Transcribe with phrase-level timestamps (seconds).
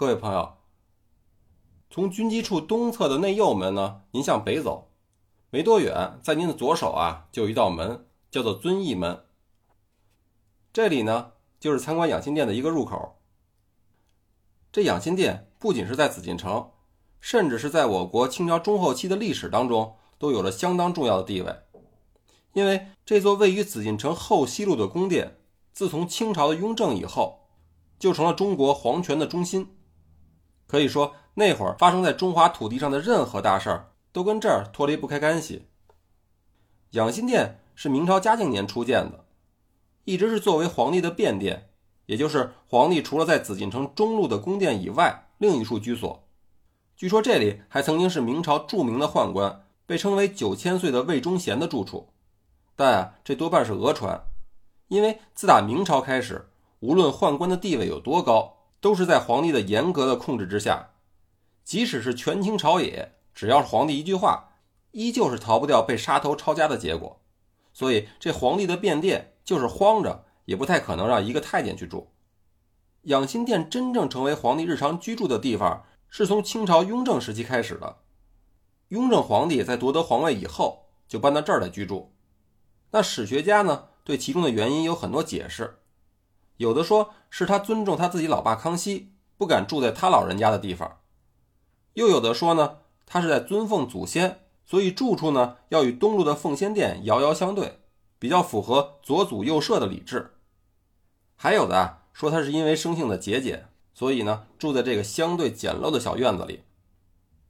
[0.00, 0.54] 各位朋友，
[1.90, 4.88] 从军机处东侧的内右门呢，您向北走，
[5.50, 9.26] 没多远，在您的左手啊，就有一道门，叫做遵义门。
[10.72, 13.18] 这里呢，就是参观养心殿的一个入口。
[14.72, 16.70] 这养心殿不仅是在紫禁城，
[17.20, 21.54] 甚至是在我国清朝中后期的历史当中，都有了相当重要的地位。
[22.54, 25.36] 因为这座位于紫禁城后西路的宫殿，
[25.74, 27.50] 自从清朝的雍正以后，
[27.98, 29.76] 就成了中国皇权的中心。
[30.70, 35.66] 可以说，那会儿发生在中华土地上的任何大事儿，都跟这儿脱离不开干系。
[36.90, 39.24] 养心殿是明朝嘉靖年初建的，
[40.04, 41.70] 一直是作为皇帝的便殿，
[42.06, 46.22] 也就是皇帝除了在紫禁城中路的宫殿以外，另一处居所。
[46.96, 52.10] 据说这里还曾经是明朝著名的宦官，被称为九千岁的魏忠贤的住处。
[52.76, 54.22] 但啊，这多半是讹传，
[54.86, 60.90] 因为自打明朝开始，无论宦官的地位有多高，都是在皇帝的严格的控制之下。
[61.62, 64.54] 即使是权倾朝野，只要是皇帝一句话，
[64.90, 67.20] 依旧是逃不掉被杀头抄家的结果。
[67.72, 72.10] 所以，这皇帝的便殿就是荒着，也不太可能让一个太监去住。
[73.02, 77.98] 养心殿真正成为皇帝日常居住的地方，是从清朝雍正时期开始的。
[78.88, 82.12] 雍正皇帝在夺得皇位以后，就搬到这儿来居住。
[82.90, 85.78] 那史学家呢，对其中的原因有很多解释，
[86.60, 90.98] 有的说是他尊重他自己老爸康熙，不敢住在他老人家的地方；
[91.94, 97.80] 又有的说呢，他是在尊奉祖先，所以住处呢要与东路的奉先殿遥遥相对，
[98.18, 100.32] 比较符合左祖右社的礼制；
[101.34, 106.64] 还有的啊，说他是因为生性的节俭，所以呢住在这个相对简陋的小院子里。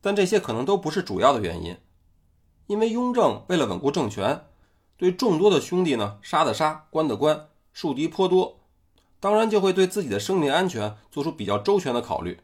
[0.00, 1.76] 但这些可能都不是主要的原因，
[2.68, 4.46] 因为雍正为了稳固政权。
[4.96, 8.60] 对众多的兄弟呢，杀的杀，关的关，树敌颇多，
[9.24, 12.40] 当然就会对自己的生命安全做出比较周全的考虑。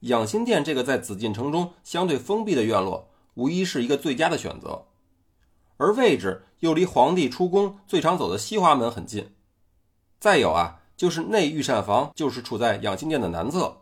[0.00, 4.84] 养心殿这个在紫禁城中相对封闭的院落，无疑是一个最佳的选择，
[5.78, 9.34] 而位置又离皇帝出宫最常走的西华门很近。
[10.20, 13.78] 再有啊，就是内御膳房就是处在养心殿的南侧，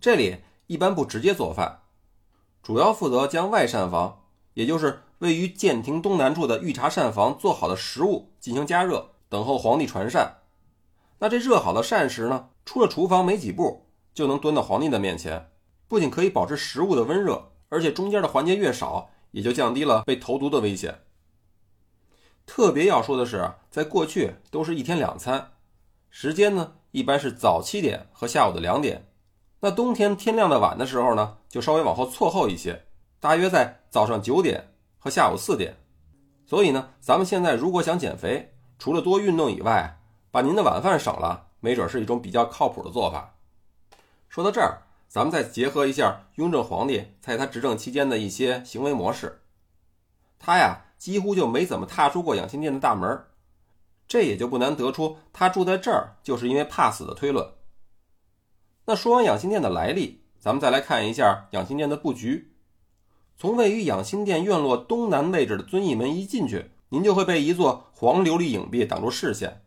[0.00, 0.36] 这里
[0.68, 1.80] 一般不直接做饭，
[2.62, 4.22] 主要负责将外膳房，
[4.54, 5.02] 也就是。
[5.18, 10.42] 位于建亭东南处的御茶膳房做好的食物进行加热，等候皇帝传膳。
[11.18, 15.50] 那这热好的膳食呢，出了厨房没几步就能端到皇帝的面前，
[15.88, 21.00] 不仅可以保持食物的温热，而且中间的环节越少，也就降低了被投毒的危险。
[22.44, 25.52] 特别要说的是，在过去都是一天两餐，
[26.10, 29.06] 时间呢一般是早七点和下午的两点。
[29.60, 32.84] 那冬天天亮的晚的时候呢，就稍微往后错后一些，
[33.20, 34.72] 大约在早上九点。
[34.98, 35.76] 和下午四点，
[36.46, 40.00] 所以呢，咱们现在如果想减肥，除了多运动以外，
[40.30, 43.34] 把您的晚饭省了，没准是一种比较靠谱的做法。
[44.28, 49.40] 说到这儿，咱们再结合一下雍正皇帝在他执政期间的一些行为模式，
[50.38, 53.24] 他呀几乎就没怎么踏出过养心殿的大门，
[54.06, 57.48] 这也就不难得出他住在这儿就是因为怕死的推论。
[58.84, 62.52] 那说完养心殿的来历，咱们再来看一下养心殿的布局。
[63.38, 69.62] 从位于养心殿院落东南位置的遵义门一进去，您就会被一座黄琉璃影壁挡住视线。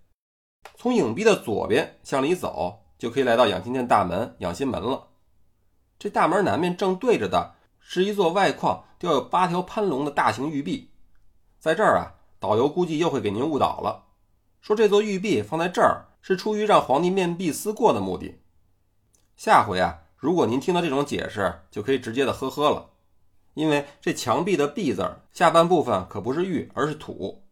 [0.75, 5.07] 从影壁的左边向里走，就可以来到养心殿大门养心门了。
[5.97, 10.91] 这大门南面正对着的是一座外框雕有八条攀龙的大型玉璧。
[11.59, 14.05] 在这儿啊，导游估计又会给您误导了，
[14.61, 18.39] 说这座玉璧放在这儿是出于让皇帝面壁思过的目的。
[19.35, 22.91] 下回啊，如果您听到这种解释，就可以直接的呵呵了。
[23.55, 27.43] 因为这墙壁的“壁”字下半部分可不是玉，而是土。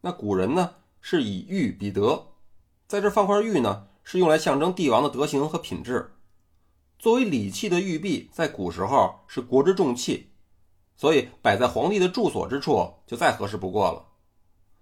[0.00, 2.28] 那古人呢是以玉比德，
[2.86, 6.12] 在这放块玉呢，是用来象征帝王的德行和品质。
[6.98, 10.30] 作为礼器的玉璧，在古时候是国之重器，
[10.96, 14.06] 所以摆在皇帝的住所之处就再合适不过了。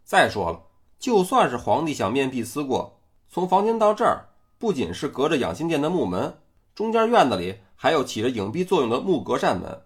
[0.03, 0.63] 再说了，
[0.99, 6.39] 就算是皇帝想面壁思过，从房间到这儿，不仅是隔着养心殿的木门，
[6.75, 9.83] 中间院子里还有起着影壁作用的木格扇门。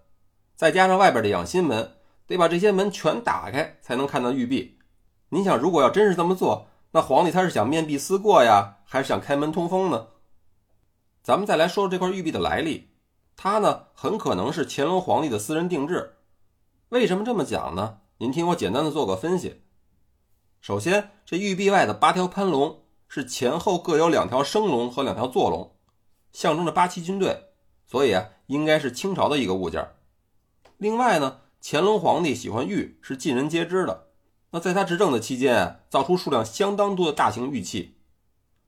[0.55, 4.79] 再加上外边的养心门，得把这些门全打开才能看到玉璧。
[5.33, 10.09] 您想，如果要真是这么做，那皇帝他是想面壁思过呀，还是想开门通风呢？
[11.23, 12.91] 咱们再来说说这块玉璧的来历，
[13.35, 16.17] 它呢很可能是乾隆皇帝的私人定制。
[16.89, 17.97] 为什么这么讲呢？
[18.19, 19.63] 您听我简单的做个分析。
[20.61, 25.75] 首先，这玉璧外的八条攀龙是前后各有两条升龙和两条坐龙，
[26.31, 27.45] 象征着八旗军队，
[27.87, 29.95] 所以啊，应该是清朝的一个物件。
[30.77, 34.09] 另外呢，乾隆皇帝喜欢玉是尽人皆知的。
[34.55, 37.97] 那在他执政的期间，造出数量相当多的大型玉器。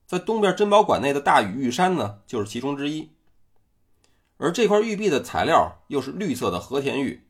[0.08, 3.12] 在东边珍宝馆内的大禹玉山呢，就是其中之一。
[4.38, 7.28] 而这块玉璧的材料又是绿色的和田玉，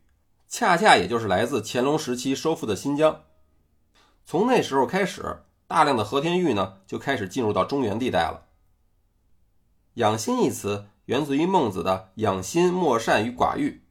[0.47, 3.23] 恰恰也就是来自乾隆时期收复的新疆。
[4.25, 8.45] 从那时候开始，大量的和田玉呢就开始进入到中原地带了。
[9.95, 13.83] 养心一词源自于孟子的“养心莫善于寡欲”。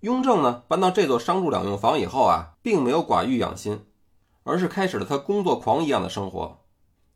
[0.00, 3.84] 雍正呢搬到这座商住两用房以后啊，并没有寡欲养心，
[4.44, 6.58] 而是开始了他工作狂一样的生活。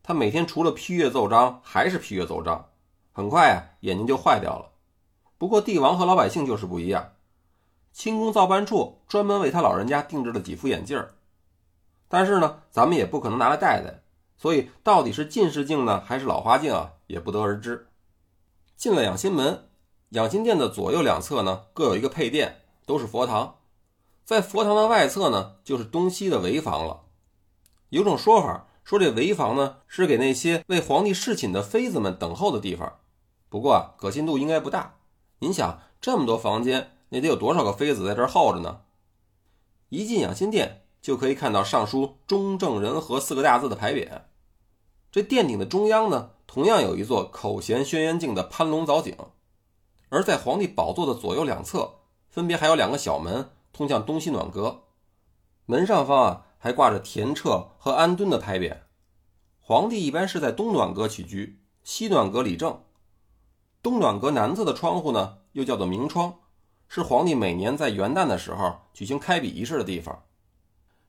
[0.03, 2.69] 他每天除了批阅奏章，还是批阅奏章，
[3.11, 4.71] 很快啊眼睛就坏掉了。
[5.39, 7.13] 不过帝王和老百姓就是不一样，
[7.91, 11.15] 清宫造办处专门为他老人家定制了几副眼镜儿
[12.07, 14.03] 但是呢，咱们也不可能拿来戴戴，
[14.37, 17.87] 所以到底是近视镜呢，还是老花镜啊，也不得而知。
[18.77, 19.69] 进了养心门，
[20.09, 23.57] 养心殿的左右两侧呢，各有一个配殿，都是佛堂。
[24.23, 27.03] 在佛堂的外侧呢，就是东西的围房了。
[27.89, 32.99] 有种说法说，这围房呢，是给那些为皇帝侍寝的妃子们等候的地方。
[33.49, 34.97] 不过啊，可信度应该不大。
[35.39, 38.81] 您想，这么多房间，那得有多少个妃子在这儿候着呢？
[39.89, 44.23] 一进养心殿，就可以看到上书“中正人和”四个大字的牌匾。
[45.11, 49.15] 这殿顶的中央呢，同样有一座口衔轩辕镜的攀龙藻井。
[50.09, 51.99] 而在皇帝宝座的左右两侧，
[52.35, 54.83] 分别还有两个小门，通向东西暖阁。
[55.67, 58.79] 门上方啊，还挂着田彻和安敦的牌匾。
[59.61, 62.83] 皇帝一般是在东暖阁起居，西暖阁理政。
[63.81, 66.39] 东暖阁南侧的窗户呢，又叫做明窗，
[66.89, 70.25] 是皇帝每年在元旦的时候举行开笔仪式的地方。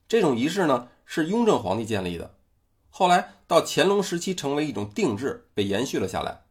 [0.06, 2.36] 这种仪式呢，是雍正皇帝建立的，
[2.88, 6.44] 后来到乾隆时期成为一种定制，被延续了下来。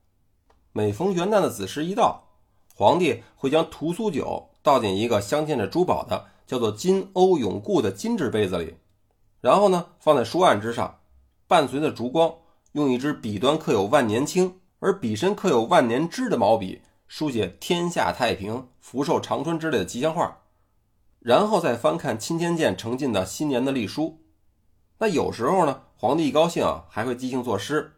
[0.73, 2.25] 每逢元旦的子时一到，
[2.75, 8.73] 皇帝会将屠苏酒倒进一个镶嵌着珠宝的叫做金瓯永固的金质杯子里，
[9.39, 11.01] 然后呢，放在书案之上，
[11.47, 12.33] 伴随着烛光，
[12.71, 14.59] 用一支笔端刻有万年青。
[14.79, 20.39] 而笔身刻有万年枝的毛笔，书写“天下太平，福寿长春”之类的吉祥话，
[21.19, 24.19] 然后再翻看钦天监呈进的新年的历书。
[24.97, 27.93] 那有时候呢，皇帝一高兴啊，还会即兴作诗。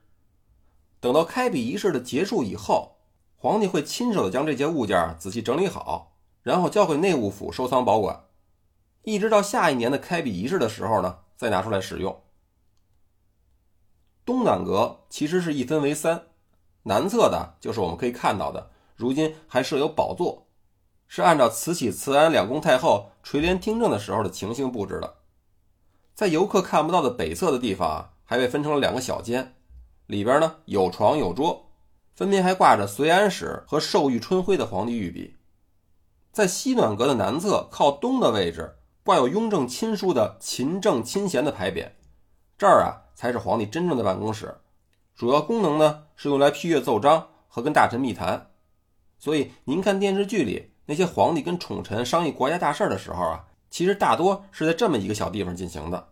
[0.99, 2.97] 等到开笔仪式的结束以后，
[3.35, 6.16] 皇帝会亲手的将这些物件仔细整理好，
[6.47, 8.23] 然后交给内务府收藏保管，
[9.03, 12.21] 一直到下一年的开笔仪式的时候呢，再拿出来使用。
[14.23, 16.27] 东暖阁其实是一分为三。
[16.83, 20.47] 南侧的就是我们可以看到的，如今还设有宝座，
[21.09, 25.15] 是按照慈禧、慈安两宫太后垂帘听政的时候的情形布置的。
[26.15, 29.55] 在游客看不到的北侧的地方啊，还被分成了两个小间，
[30.05, 31.69] 里边呢有床有桌，
[32.15, 35.33] 分别还挂着隋安史和寿玉春晖的皇帝御笔。
[36.37, 41.89] 在西暖阁的南侧靠东的位置，挂有雍正亲书的勤政亲贤的牌匾，
[42.59, 44.55] 这儿啊才是皇帝真正的办公室。
[45.15, 48.51] 主要功能呢是用来批阅奏章和跟大臣密谈，
[49.17, 56.09] 所以您看电视剧里那些皇帝跟宠臣商议国家大事的时候啊，其实大多是在这么一个小地方进行的。